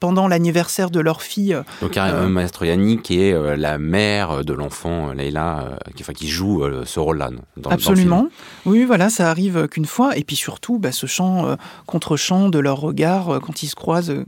pendant 0.00 0.28
l'anniversaire 0.28 0.90
de 0.90 1.00
leur 1.00 1.22
fille. 1.22 1.56
Donc 1.80 1.92
Chiara 1.92 2.26
Mastroianni 2.28 3.00
qui 3.00 3.20
est 3.20 3.56
la 3.56 3.78
mère 3.78 4.44
de 4.44 4.52
l'enfant 4.52 5.12
Leila, 5.12 5.78
qui, 5.94 6.02
enfin, 6.02 6.12
qui 6.12 6.28
joue 6.28 6.62
ce 6.84 7.00
rôle-là. 7.00 7.30
Absolument. 7.70 8.28
oui, 8.66 8.84
voilà, 8.84 9.08
ça 9.08 9.30
arrive 9.30 9.68
qu'une 9.68 9.86
fois. 9.86 10.16
Et 10.16 10.24
puis 10.24 10.36
surtout, 10.36 10.78
bah, 10.78 10.92
ce 10.92 11.06
chant 11.06 11.56
contre 11.86 12.16
chant 12.16 12.48
de 12.48 12.58
leur 12.58 12.78
regard 12.78 13.40
quand 13.40 13.62
ils 13.62 13.68
se 13.68 13.76
croisent 13.76 14.24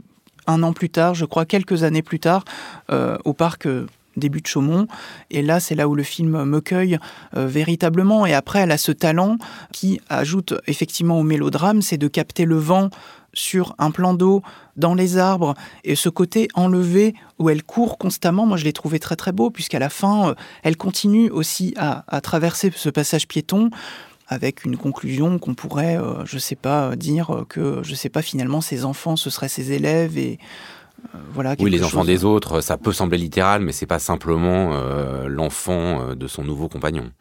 un 0.47 0.63
an 0.63 0.73
plus 0.73 0.89
tard, 0.89 1.13
je 1.13 1.25
crois 1.25 1.45
quelques 1.45 1.83
années 1.83 2.01
plus 2.01 2.19
tard, 2.19 2.45
euh, 2.89 3.17
au 3.25 3.33
parc 3.33 3.67
euh, 3.67 3.85
début 4.15 4.41
de 4.41 4.47
Chaumont. 4.47 4.87
Et 5.29 5.41
là, 5.41 5.59
c'est 5.59 5.75
là 5.75 5.87
où 5.87 5.95
le 5.95 6.03
film 6.03 6.43
me 6.43 6.61
cueille 6.61 6.97
euh, 7.35 7.47
véritablement. 7.47 8.25
Et 8.25 8.33
après, 8.33 8.59
elle 8.59 8.71
a 8.71 8.77
ce 8.77 8.91
talent 8.91 9.37
qui 9.71 10.01
ajoute 10.09 10.55
effectivement 10.65 11.19
au 11.19 11.23
mélodrame, 11.23 11.81
c'est 11.81 11.97
de 11.97 12.07
capter 12.07 12.45
le 12.45 12.57
vent 12.57 12.89
sur 13.33 13.75
un 13.77 13.91
plan 13.91 14.15
d'eau, 14.15 14.41
dans 14.77 14.95
les 14.95 15.17
arbres, 15.17 15.53
et 15.83 15.95
ce 15.95 16.09
côté 16.09 16.47
enlevé 16.55 17.13
où 17.37 17.49
elle 17.49 17.63
court 17.63 17.97
constamment, 17.97 18.45
moi 18.45 18.57
je 18.57 18.63
l'ai 18.63 18.73
trouvé 18.73 18.99
très 18.99 19.15
très 19.15 19.31
beau, 19.31 19.51
puisqu'à 19.51 19.79
la 19.79 19.89
fin, 19.89 20.33
elle 20.63 20.77
continue 20.77 21.29
aussi 21.29 21.73
à, 21.77 22.03
à 22.07 22.21
traverser 22.21 22.71
ce 22.75 22.89
passage 22.89 23.27
piéton 23.27 23.69
avec 24.27 24.65
une 24.65 24.77
conclusion 24.77 25.39
qu'on 25.39 25.55
pourrait, 25.55 25.97
euh, 25.97 26.25
je 26.25 26.37
sais 26.37 26.55
pas, 26.55 26.95
dire 26.95 27.45
que, 27.49 27.81
je 27.83 27.95
sais 27.95 28.09
pas, 28.09 28.21
finalement, 28.21 28.61
ses 28.61 28.85
enfants, 28.85 29.15
ce 29.15 29.29
seraient 29.29 29.49
ses 29.49 29.71
élèves 29.71 30.17
et 30.17 30.37
euh, 31.15 31.19
voilà. 31.33 31.55
Oui, 31.59 31.71
les 31.71 31.83
enfants 31.83 32.03
des 32.03 32.25
autres, 32.25 32.61
ça 32.61 32.77
peut 32.77 32.91
sembler 32.91 33.17
littéral, 33.17 33.61
mais 33.61 33.71
c'est 33.71 33.85
pas 33.85 33.99
simplement 33.99 34.71
euh, 34.73 35.27
l'enfant 35.27 36.15
de 36.15 36.27
son 36.27 36.43
nouveau 36.43 36.67
compagnon. 36.67 37.11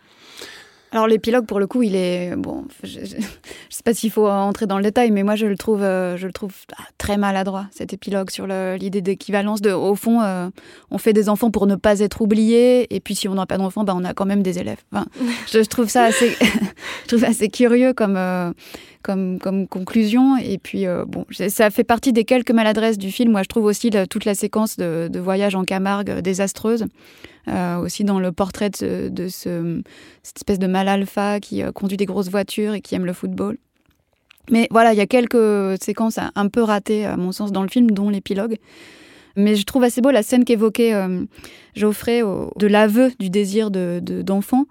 Alors 0.92 1.08
l'épilogue, 1.08 1.46
pour 1.46 1.58
le 1.58 1.66
coup, 1.66 1.82
il 1.82 1.96
est 1.96 2.34
bon. 2.36 2.64
Je, 2.82 3.00
ne 3.00 3.06
sais 3.06 3.82
pas 3.84 3.92
s'il 3.92 4.10
faut 4.10 4.28
entrer 4.28 4.66
dans 4.66 4.76
le 4.76 4.82
détail, 4.82 5.10
mais 5.10 5.22
moi 5.24 5.34
je 5.34 5.46
le 5.46 5.56
trouve, 5.56 5.82
euh, 5.82 6.16
je 6.16 6.26
le 6.26 6.32
trouve 6.32 6.52
ah, 6.78 6.82
très 6.96 7.16
maladroit 7.16 7.66
cet 7.70 7.92
épilogue 7.92 8.30
sur 8.30 8.46
l'idée 8.46 9.02
d'équivalence. 9.02 9.60
De, 9.60 9.72
au 9.72 9.94
fond, 9.94 10.22
euh, 10.22 10.48
on 10.90 10.98
fait 10.98 11.12
des 11.12 11.28
enfants 11.28 11.50
pour 11.50 11.66
ne 11.66 11.74
pas 11.74 12.00
être 12.00 12.22
oubliés, 12.22 12.94
et 12.94 13.00
puis 13.00 13.14
si 13.14 13.28
on 13.28 13.34
n'a 13.34 13.46
pas 13.46 13.58
d'enfants, 13.58 13.84
bah, 13.84 13.94
on 13.96 14.04
a 14.04 14.14
quand 14.14 14.26
même 14.26 14.42
des 14.42 14.58
élèves. 14.58 14.82
je, 15.52 15.58
trouve 15.60 15.88
ça 15.88 16.04
assez, 16.04 16.30
je 17.02 17.08
trouve 17.08 17.24
assez 17.24 17.48
curieux 17.48 17.92
comme. 17.92 18.16
Euh, 18.16 18.52
comme, 19.06 19.68
conclusion. 19.68 20.36
Et 20.36 20.58
puis, 20.58 20.84
bon, 21.06 21.24
ça 21.30 21.70
fait 21.70 21.84
partie 21.84 22.12
des 22.12 22.24
quelques 22.24 22.50
maladresses 22.50 22.98
du 22.98 23.10
film. 23.10 23.32
Moi, 23.32 23.42
je 23.42 23.48
trouve 23.48 23.64
aussi 23.64 23.90
toute 24.10 24.24
la 24.24 24.34
séquence 24.34 24.76
de, 24.76 25.18
voyage 25.18 25.54
en 25.54 25.64
Camargue 25.64 26.20
désastreuse. 26.20 26.86
Euh, 27.48 27.76
aussi 27.76 28.02
dans 28.02 28.18
le 28.18 28.32
portrait 28.32 28.70
de, 28.70 29.28
ce, 29.28 29.80
cette 30.24 30.38
espèce 30.38 30.58
de 30.58 30.66
mal 30.66 30.88
alpha 30.88 31.38
qui 31.38 31.62
euh, 31.62 31.70
conduit 31.70 31.96
des 31.96 32.04
grosses 32.04 32.28
voitures 32.28 32.74
et 32.74 32.80
qui 32.80 32.96
aime 32.96 33.06
le 33.06 33.12
football. 33.12 33.56
Mais 34.50 34.66
voilà, 34.72 34.92
il 34.92 34.96
y 34.96 35.00
a 35.00 35.06
quelques 35.06 35.80
séquences 35.80 36.18
un 36.18 36.48
peu 36.48 36.62
ratées, 36.62 37.04
à 37.04 37.16
mon 37.16 37.30
sens, 37.30 37.52
dans 37.52 37.62
le 37.62 37.68
film, 37.68 37.92
dont 37.92 38.10
l'épilogue. 38.10 38.56
Mais 39.36 39.54
je 39.54 39.64
trouve 39.64 39.84
assez 39.84 40.00
beau 40.00 40.10
la 40.10 40.22
scène 40.22 40.44
qu'évoquait 40.44 40.94
euh, 40.94 41.24
Geoffrey 41.74 42.22
de 42.22 42.66
l'aveu 42.66 43.12
du 43.18 43.28
désir 43.28 43.70
d'enfant, 43.70 44.62
de, 44.62 44.66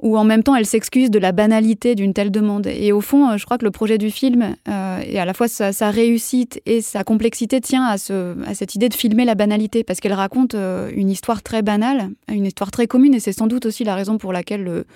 où 0.00 0.16
en 0.16 0.24
même 0.24 0.42
temps 0.42 0.56
elle 0.56 0.64
s'excuse 0.64 1.10
de 1.10 1.18
la 1.18 1.32
banalité 1.32 1.94
d'une 1.94 2.14
telle 2.14 2.30
demande. 2.30 2.66
Et 2.66 2.92
au 2.92 3.02
fond, 3.02 3.28
euh, 3.28 3.36
je 3.36 3.44
crois 3.44 3.58
que 3.58 3.64
le 3.64 3.70
projet 3.70 3.98
du 3.98 4.10
film, 4.10 4.56
euh, 4.68 5.00
et 5.06 5.18
à 5.18 5.26
la 5.26 5.34
fois 5.34 5.48
sa, 5.48 5.90
réussite 5.90 6.62
et 6.64 6.80
sa 6.80 7.04
complexité, 7.04 7.60
tient 7.60 7.84
à, 7.84 7.98
ce, 7.98 8.34
à 8.46 8.54
cette 8.54 8.74
idée 8.74 8.88
de 8.88 8.94
filmer 8.94 9.26
la 9.26 9.34
banalité, 9.34 9.84
parce 9.84 10.00
qu'elle 10.00 10.14
raconte 10.14 10.54
une 10.54 11.10
histoire 11.10 11.42
très 11.42 11.60
banale, 11.60 12.10
une 12.28 12.46
histoire 12.46 12.70
très 12.70 12.86
commune, 12.86 13.14
et 13.14 13.20
c'est 13.20 13.32
sans 13.32 13.46
doute 13.46 13.66
aussi 13.66 13.84
la 13.84 13.94
raison 13.94 14.16
pour 14.16 14.32
laquelle 14.32 14.64
le, 14.64 14.86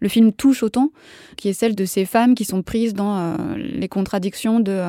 le 0.00 0.08
film 0.08 0.32
touche 0.32 0.62
autant, 0.62 0.90
qui 1.36 1.48
est 1.48 1.52
celle 1.52 1.74
de 1.74 1.84
ces 1.84 2.06
femmes 2.06 2.34
qui 2.34 2.44
sont 2.44 2.62
prises 2.62 2.94
dans 2.94 3.36
les 3.56 3.88
contradictions 3.88 4.60
de 4.60 4.82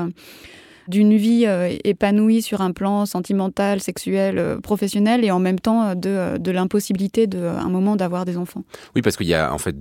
d'une 0.88 1.16
vie 1.16 1.46
euh, 1.46 1.76
épanouie 1.84 2.42
sur 2.42 2.62
un 2.62 2.72
plan 2.72 3.06
sentimental, 3.06 3.80
sexuel, 3.80 4.38
euh, 4.38 4.60
professionnel, 4.60 5.24
et 5.24 5.32
en 5.32 5.40
même 5.40 5.60
temps 5.60 5.84
euh, 5.84 5.96
de, 5.96 6.38
de 6.38 6.52
l'impossibilité 6.52 7.28
d'un 7.28 7.70
moment 7.70 7.96
d'avoir 7.96 8.26
des 8.26 8.38
enfants. 8.38 8.64
Oui, 8.96 9.02
parce 9.02 9.18
qu'il 9.18 9.28
y 9.28 9.34
a 9.34 9.54
en 9.54 9.58
fait 9.58 9.76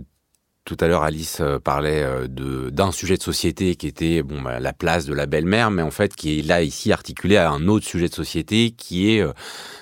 tout 0.64 0.76
à 0.78 0.86
l'heure, 0.86 1.02
Alice 1.02 1.42
parlait 1.64 2.06
d'un 2.28 2.92
sujet 2.92 3.16
de 3.16 3.22
société 3.22 3.74
qui 3.74 3.88
était 3.88 4.22
bon, 4.22 4.40
bah, 4.42 4.60
la 4.60 4.72
place 4.72 5.06
de 5.06 5.12
la 5.12 5.26
belle-mère, 5.26 5.72
mais 5.72 5.82
en 5.82 5.90
fait 5.90 6.14
qui 6.14 6.38
est 6.38 6.42
là 6.42 6.62
ici 6.62 6.92
articulé 6.92 7.36
à 7.36 7.50
un 7.50 7.66
autre 7.66 7.84
sujet 7.84 8.08
de 8.08 8.14
société 8.14 8.70
qui 8.70 9.10
est 9.10 9.26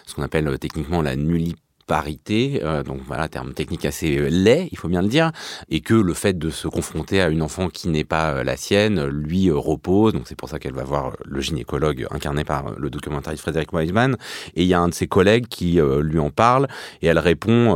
ce 0.07 0.15
qu'on 0.15 0.23
appelle 0.23 0.59
techniquement 0.59 1.03
la 1.03 1.17
nullité 1.17 1.61
parité, 1.91 2.61
euh, 2.63 2.85
donc 2.85 3.01
voilà, 3.05 3.27
terme 3.27 3.53
technique 3.53 3.85
assez 3.85 4.17
euh, 4.17 4.29
laid, 4.31 4.69
il 4.71 4.79
faut 4.79 4.87
bien 4.87 5.03
le 5.03 5.09
dire, 5.09 5.33
et 5.71 5.81
que 5.81 5.95
le 5.95 6.15
fait 6.15 6.39
de 6.39 6.49
se 6.49 6.69
confronter 6.69 7.21
à 7.21 7.29
une 7.31 7.43
enfant 7.43 7.69
qui 7.69 7.89
n'est 7.89 8.05
pas 8.05 8.31
euh, 8.31 8.45
la 8.45 8.57
sienne 8.57 9.07
lui 9.07 9.51
repose, 9.51 10.13
donc 10.13 10.23
c'est 10.27 10.37
pour 10.37 10.49
ça 10.49 10.61
qu'elle 10.61 10.73
va 10.73 10.85
voir 10.85 11.17
le 11.25 11.41
gynécologue 11.41 12.07
incarné 12.13 12.45
par 12.45 12.79
le 12.79 12.91
documentariste 12.91 13.43
Frédéric 13.43 13.73
Weisman, 13.73 14.17
et 14.55 14.63
il 14.63 14.69
y 14.69 14.75
a 14.75 14.79
un 14.79 14.87
de 14.87 14.95
ses 14.95 15.09
collègues 15.09 15.49
qui 15.49 15.81
lui 15.81 16.21
en 16.21 16.31
parle, 16.31 16.69
et 17.03 17.09
elle 17.09 17.19
répond, 17.19 17.75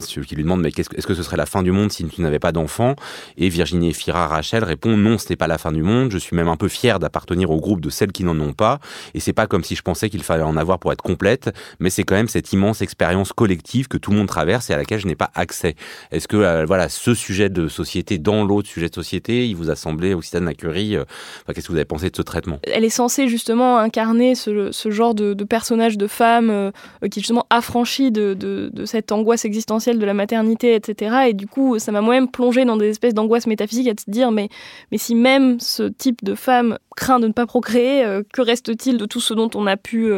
qui 0.00 0.34
lui 0.36 0.44
demande, 0.44 0.60
mais 0.60 0.68
est-ce 0.68 1.06
que 1.06 1.14
ce 1.14 1.22
serait 1.24 1.36
la 1.36 1.46
fin 1.46 1.64
du 1.64 1.72
monde 1.72 1.90
si 1.90 2.04
tu 2.04 2.22
n'avais 2.22 2.38
pas 2.38 2.52
d'enfant? 2.52 2.94
Et 3.36 3.48
Virginie 3.48 3.92
Fira 3.92 4.28
Rachel 4.28 4.62
répond, 4.62 4.96
non, 4.96 5.18
ce 5.18 5.28
n'est 5.28 5.36
pas 5.36 5.48
la 5.48 5.58
fin 5.58 5.72
du 5.72 5.82
monde, 5.82 6.12
je 6.12 6.18
suis 6.18 6.36
même 6.36 6.48
un 6.48 6.56
peu 6.56 6.68
fière 6.68 7.00
d'appartenir 7.00 7.50
au 7.50 7.58
groupe 7.58 7.80
de 7.80 7.90
celles 7.90 8.12
qui 8.12 8.22
n'en 8.22 8.38
ont 8.38 8.52
pas, 8.52 8.78
et 9.14 9.18
c'est 9.18 9.32
pas 9.32 9.48
comme 9.48 9.64
si 9.64 9.74
je 9.74 9.82
pensais 9.82 10.08
qu'il 10.08 10.22
fallait 10.22 10.44
en 10.44 10.56
avoir 10.56 10.78
pour 10.78 10.92
être 10.92 11.02
complète, 11.02 11.50
mais 11.80 11.90
c'est 11.90 12.04
quand 12.04 12.14
même 12.14 12.28
cette 12.28 12.52
immense 12.52 12.80
expérience 12.80 13.32
collective 13.40 13.88
que 13.88 13.96
tout 13.96 14.10
le 14.10 14.18
monde 14.18 14.28
traverse 14.28 14.68
et 14.68 14.74
à 14.74 14.76
laquelle 14.76 15.00
je 15.00 15.06
n'ai 15.06 15.14
pas 15.14 15.30
accès. 15.34 15.74
Est-ce 16.12 16.28
que 16.28 16.36
euh, 16.36 16.66
voilà 16.66 16.90
ce 16.90 17.14
sujet 17.14 17.48
de 17.48 17.68
société 17.68 18.18
dans 18.18 18.44
l'autre 18.44 18.68
sujet 18.68 18.90
de 18.90 18.94
société, 18.94 19.48
il 19.48 19.56
vous 19.56 19.70
a 19.70 19.76
semblé, 19.76 20.12
Occitane 20.12 20.44
Lacurie, 20.44 20.94
euh, 20.94 21.04
qu'est-ce 21.46 21.66
que 21.66 21.72
vous 21.72 21.78
avez 21.78 21.86
pensé 21.86 22.10
de 22.10 22.16
ce 22.16 22.20
traitement? 22.20 22.58
Elle 22.64 22.84
est 22.84 22.90
censée 22.90 23.28
justement 23.28 23.78
incarner 23.78 24.34
ce, 24.34 24.70
genre 24.90 25.14
de, 25.14 25.32
personnage 25.44 25.96
de 25.96 26.06
femme 26.06 26.50
euh, 26.50 26.70
qui 27.10 27.20
est 27.20 27.22
justement 27.22 27.46
affranchi 27.48 28.10
de, 28.10 28.34
de, 28.34 28.84
cette 28.84 29.10
angoisse 29.10 29.46
existentielle 29.46 29.98
de 29.98 30.04
la 30.04 30.12
maternité, 30.12 30.74
etc. 30.74 31.28
Et 31.30 31.32
du 31.32 31.46
coup, 31.46 31.78
ça 31.78 31.92
m'a 31.92 32.02
moi-même 32.02 32.30
plongé 32.30 32.66
dans 32.66 32.76
des 32.76 32.90
espèces 32.90 33.14
d'angoisse 33.14 33.46
métaphysique 33.46 33.88
à 33.88 33.92
se 33.92 34.10
dire, 34.10 34.32
mais, 34.32 34.50
mais 34.92 34.98
si 34.98 35.14
même 35.14 35.60
ce 35.60 35.84
type 35.84 36.22
de 36.22 36.34
femme 36.34 36.78
craint 36.94 37.20
de 37.20 37.26
ne 37.28 37.32
pas 37.32 37.46
procréer, 37.46 38.04
que 38.34 38.42
reste-t-il 38.42 38.98
de 38.98 39.06
tout 39.06 39.20
ce 39.20 39.32
dont 39.32 39.48
on 39.54 39.66
a 39.66 39.78
pu 39.78 40.12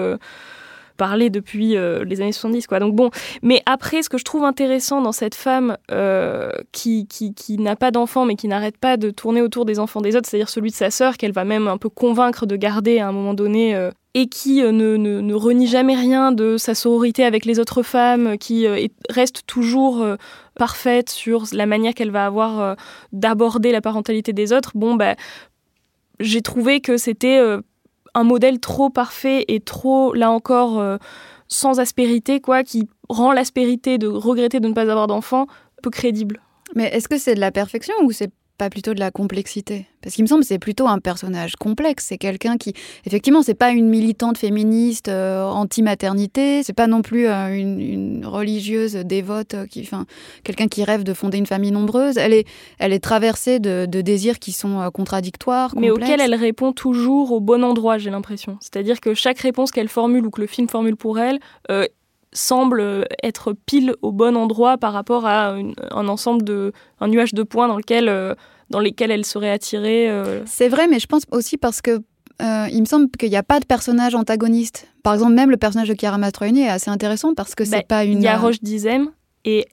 parler 0.96 1.30
depuis 1.30 1.76
euh, 1.76 2.04
les 2.04 2.20
années 2.20 2.32
70. 2.32 2.66
Quoi. 2.66 2.78
Donc 2.78 2.94
bon, 2.94 3.10
mais 3.42 3.62
après, 3.66 4.02
ce 4.02 4.08
que 4.08 4.18
je 4.18 4.24
trouve 4.24 4.44
intéressant 4.44 5.00
dans 5.00 5.12
cette 5.12 5.34
femme 5.34 5.76
euh, 5.90 6.50
qui, 6.72 7.06
qui, 7.06 7.34
qui 7.34 7.58
n'a 7.58 7.76
pas 7.76 7.90
d'enfant, 7.90 8.24
mais 8.24 8.36
qui 8.36 8.48
n'arrête 8.48 8.76
pas 8.76 8.96
de 8.96 9.10
tourner 9.10 9.42
autour 9.42 9.64
des 9.64 9.78
enfants 9.78 10.00
des 10.00 10.16
autres, 10.16 10.28
c'est-à-dire 10.28 10.48
celui 10.48 10.70
de 10.70 10.76
sa 10.76 10.90
sœur, 10.90 11.16
qu'elle 11.16 11.32
va 11.32 11.44
même 11.44 11.68
un 11.68 11.78
peu 11.78 11.88
convaincre 11.88 12.46
de 12.46 12.56
garder 12.56 12.98
à 12.98 13.08
un 13.08 13.12
moment 13.12 13.34
donné. 13.34 13.74
Euh, 13.74 13.90
et 14.14 14.26
qui 14.26 14.60
ne, 14.60 14.70
ne, 14.70 15.20
ne, 15.22 15.34
renie 15.34 15.66
jamais 15.66 15.94
rien 15.94 16.32
de 16.32 16.58
sa 16.58 16.74
sororité 16.74 17.24
avec 17.24 17.46
les 17.46 17.58
autres 17.58 17.82
femmes, 17.82 18.36
qui 18.36 18.66
reste 19.08 19.46
toujours 19.46 20.06
parfaite 20.54 21.08
sur 21.08 21.44
la 21.54 21.64
manière 21.64 21.94
qu'elle 21.94 22.10
va 22.10 22.26
avoir 22.26 22.76
d'aborder 23.14 23.72
la 23.72 23.80
parentalité 23.80 24.34
des 24.34 24.52
autres, 24.52 24.72
bon, 24.74 24.96
bah, 24.96 25.14
j'ai 26.20 26.42
trouvé 26.42 26.82
que 26.82 26.98
c'était 26.98 27.40
un 28.14 28.24
modèle 28.24 28.60
trop 28.60 28.90
parfait 28.90 29.44
et 29.48 29.60
trop, 29.60 30.12
là 30.14 30.30
encore, 30.30 30.78
euh, 30.80 30.98
sans 31.48 31.80
aspérité, 31.80 32.40
quoi, 32.40 32.62
qui 32.62 32.88
rend 33.08 33.32
l'aspérité 33.32 33.98
de 33.98 34.08
regretter 34.08 34.60
de 34.60 34.68
ne 34.68 34.74
pas 34.74 34.82
avoir 34.82 35.06
d'enfant 35.06 35.46
peu 35.82 35.90
crédible. 35.90 36.40
Mais 36.74 36.84
est-ce 36.84 37.08
que 37.08 37.18
c'est 37.18 37.34
de 37.34 37.40
la 37.40 37.50
perfection 37.50 37.94
ou 38.02 38.12
c'est 38.12 38.30
pas 38.58 38.70
plutôt 38.70 38.94
de 38.94 39.00
la 39.00 39.10
complexité 39.10 39.86
Parce 40.02 40.14
qu'il 40.14 40.24
me 40.24 40.28
semble 40.28 40.42
que 40.42 40.46
c'est 40.46 40.58
plutôt 40.58 40.86
un 40.86 40.98
personnage 40.98 41.56
complexe. 41.56 42.06
C'est 42.08 42.18
quelqu'un 42.18 42.56
qui, 42.56 42.74
effectivement, 43.06 43.42
c'est 43.42 43.54
pas 43.54 43.70
une 43.70 43.88
militante 43.88 44.38
féministe 44.38 45.08
euh, 45.08 45.44
anti-maternité, 45.44 46.62
c'est 46.62 46.72
pas 46.72 46.86
non 46.86 47.02
plus 47.02 47.26
euh, 47.26 47.48
une, 47.54 48.24
religieuse 48.24 48.94
dévote, 48.94 49.54
euh, 49.54 49.66
qui, 49.66 49.80
enfin, 49.80 50.06
quelqu'un 50.44 50.68
qui 50.68 50.84
rêve 50.84 51.02
de 51.02 51.14
fonder 51.14 51.38
une 51.38 51.46
famille 51.46 51.72
nombreuse. 51.72 52.18
Elle 52.18 52.34
est, 52.34 52.46
elle 52.78 52.92
est 52.92 53.02
traversée 53.02 53.58
de, 53.58 53.86
désirs 53.86 54.38
qui 54.38 54.52
sont 54.52 54.90
contradictoires, 54.92 55.72
mais 55.76 55.90
auxquels 55.90 56.20
elle 56.20 56.34
répond 56.34 56.72
toujours 56.72 57.32
au 57.32 57.40
bon 57.40 57.64
endroit, 57.64 57.98
j'ai 57.98 58.10
l'impression. 58.10 58.58
C'est-à-dire 58.60 59.00
que 59.00 59.14
chaque 59.14 59.38
réponse 59.38 59.70
qu'elle 59.70 59.88
formule 59.88 60.26
ou 60.26 60.30
que 60.30 60.40
le 60.40 60.46
film 60.46 60.68
formule 60.68 60.96
pour 60.96 61.18
elle 61.18 61.38
semble 62.32 63.06
être 63.22 63.52
pile 63.52 63.94
au 64.02 64.12
bon 64.12 64.36
endroit 64.36 64.78
par 64.78 64.92
rapport 64.92 65.26
à 65.26 65.54
un 65.54 66.08
ensemble 66.08 66.42
de 66.44 66.72
un 67.00 67.08
nuage 67.08 67.34
de 67.34 67.42
points 67.42 67.68
dans 67.68 67.76
lequel 67.76 68.08
euh, 68.08 68.34
dans 68.70 68.80
lesquels 68.80 69.10
elle 69.10 69.24
serait 69.24 69.50
attirée. 69.50 70.10
Euh. 70.10 70.42
C'est 70.46 70.68
vrai, 70.68 70.88
mais 70.88 70.98
je 70.98 71.06
pense 71.06 71.22
aussi 71.30 71.58
parce 71.58 71.82
que 71.82 72.02
euh, 72.40 72.66
il 72.72 72.80
me 72.80 72.86
semble 72.86 73.10
qu'il 73.10 73.28
n'y 73.28 73.36
a 73.36 73.42
pas 73.42 73.60
de 73.60 73.66
personnage 73.66 74.14
antagoniste. 74.14 74.88
Par 75.02 75.14
exemple, 75.14 75.34
même 75.34 75.50
le 75.50 75.56
personnage 75.56 75.88
de 75.88 75.94
Chiara 75.94 76.18
Mastroianni 76.18 76.62
est 76.62 76.68
assez 76.68 76.90
intéressant 76.90 77.34
parce 77.34 77.54
que 77.54 77.64
c'est 77.64 77.78
bah, 77.78 77.82
pas 77.86 78.04
une. 78.04 78.18
Il 78.18 78.24
y 78.24 78.28
a 78.28 78.38
Roche 78.38 78.60
Dizem 78.62 79.10
et 79.44 79.66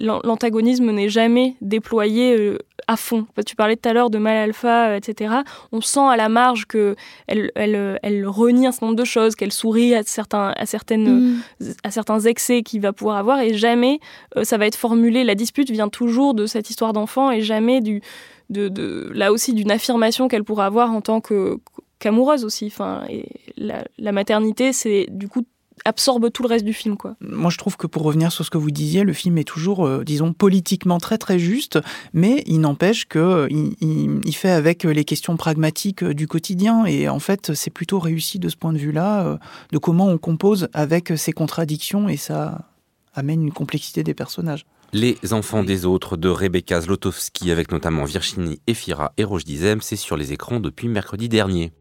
l'antagonisme 0.00 0.90
n'est 0.90 1.08
jamais 1.08 1.54
déployé 1.60 2.56
à 2.86 2.96
fond. 2.96 3.26
Tu 3.46 3.56
parlais 3.56 3.76
tout 3.76 3.88
à 3.88 3.92
l'heure 3.92 4.10
de 4.10 4.18
mal 4.18 4.36
alpha, 4.36 4.88
euh, 4.88 4.96
etc. 4.96 5.34
On 5.70 5.80
sent 5.80 6.00
à 6.00 6.16
la 6.16 6.28
marge 6.28 6.66
que 6.66 6.96
elle, 7.26 7.50
elle, 7.54 7.98
elle 8.02 8.26
renie 8.26 8.66
un 8.66 8.72
certain 8.72 8.86
nombre 8.86 8.98
de 8.98 9.04
choses, 9.04 9.34
qu'elle 9.34 9.52
sourit 9.52 9.94
à 9.94 10.02
certains, 10.02 10.52
à 10.56 10.66
certaines, 10.66 11.36
mm. 11.36 11.42
à 11.84 11.90
certains 11.90 12.20
excès 12.20 12.62
qu'il 12.62 12.80
va 12.80 12.92
pouvoir 12.92 13.16
avoir, 13.16 13.40
et 13.40 13.54
jamais 13.54 14.00
euh, 14.36 14.44
ça 14.44 14.58
va 14.58 14.66
être 14.66 14.76
formulé. 14.76 15.24
La 15.24 15.34
dispute 15.34 15.70
vient 15.70 15.88
toujours 15.88 16.34
de 16.34 16.46
cette 16.46 16.70
histoire 16.70 16.92
d'enfant 16.92 17.30
et 17.30 17.40
jamais 17.40 17.80
du, 17.80 18.02
de, 18.50 18.68
de, 18.68 19.10
là 19.14 19.32
aussi 19.32 19.54
d'une 19.54 19.70
affirmation 19.70 20.28
qu'elle 20.28 20.44
pourra 20.44 20.66
avoir 20.66 20.90
en 20.90 21.00
tant 21.00 21.20
que 21.20 21.58
qu'amoureuse 21.98 22.44
aussi. 22.44 22.66
Enfin, 22.66 23.04
et 23.08 23.26
la, 23.56 23.84
la 23.98 24.12
maternité, 24.12 24.72
c'est 24.72 25.06
du 25.08 25.28
coup 25.28 25.44
absorbe 25.84 26.30
tout 26.30 26.42
le 26.42 26.48
reste 26.48 26.64
du 26.64 26.72
film. 26.72 26.96
Quoi. 26.96 27.16
Moi, 27.20 27.50
je 27.50 27.58
trouve 27.58 27.76
que 27.76 27.86
pour 27.86 28.02
revenir 28.02 28.32
sur 28.32 28.44
ce 28.44 28.50
que 28.50 28.58
vous 28.58 28.70
disiez, 28.70 29.04
le 29.04 29.12
film 29.12 29.38
est 29.38 29.44
toujours, 29.44 29.86
euh, 29.86 30.04
disons, 30.04 30.32
politiquement 30.32 30.98
très 30.98 31.18
très 31.18 31.38
juste, 31.38 31.78
mais 32.12 32.42
il 32.46 32.60
n'empêche 32.60 33.06
qu'il 33.06 33.20
euh, 33.20 33.48
il, 33.50 34.34
fait 34.34 34.50
avec 34.50 34.84
les 34.84 35.04
questions 35.04 35.36
pragmatiques 35.36 36.02
euh, 36.02 36.14
du 36.14 36.26
quotidien. 36.26 36.84
Et 36.84 37.08
en 37.08 37.18
fait, 37.18 37.54
c'est 37.54 37.70
plutôt 37.70 37.98
réussi 37.98 38.38
de 38.38 38.48
ce 38.48 38.56
point 38.56 38.72
de 38.72 38.78
vue-là, 38.78 39.38
de 39.70 39.78
comment 39.78 40.08
on 40.08 40.18
compose 40.18 40.68
avec 40.72 41.12
ces 41.16 41.32
contradictions, 41.32 42.08
et 42.08 42.16
ça 42.16 42.68
amène 43.14 43.42
une 43.42 43.52
complexité 43.52 44.02
des 44.02 44.14
personnages. 44.14 44.64
Les 44.92 45.16
enfants 45.32 45.64
des 45.64 45.86
autres 45.86 46.16
de 46.16 46.28
Rebecca 46.28 46.80
Zlotowski, 46.80 47.50
avec 47.50 47.72
notamment 47.72 48.04
Virginie 48.04 48.60
Efira 48.66 49.12
et 49.16 49.24
Roche 49.24 49.44
Dizem, 49.44 49.80
c'est 49.80 49.96
sur 49.96 50.16
les 50.16 50.32
écrans 50.32 50.60
depuis 50.60 50.88
mercredi 50.88 51.28
dernier. 51.28 51.72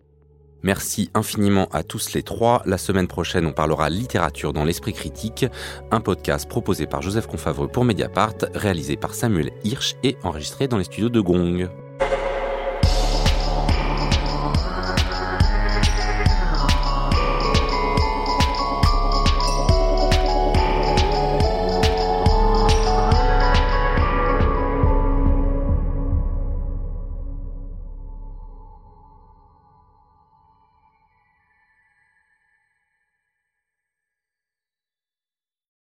Merci 0.64 1.10
infiniment 1.14 1.68
à 1.72 1.84
tous 1.84 2.14
les 2.14 2.24
trois. 2.24 2.62
La 2.66 2.78
semaine 2.78 3.08
prochaine, 3.08 3.46
on 3.46 3.52
parlera 3.52 3.90
littérature 3.90 4.54
dans 4.54 4.64
l'esprit 4.64 4.94
critique, 4.94 5.46
un 5.92 6.02
podcast 6.02 6.48
proposé 6.48 6.86
par 6.86 7.02
Joseph 7.02 7.28
Confavreux 7.28 7.68
pour 7.68 7.86
Mediapart, 7.86 8.36
réalisé 8.54 8.96
par 8.96 9.14
Samuel 9.14 9.52
Hirsch 9.64 9.96
et 10.04 10.18
enregistré 10.24 10.68
dans 10.68 10.78
les 10.78 10.84
studios 10.84 11.10
de 11.10 11.20
Gong. 11.20 11.70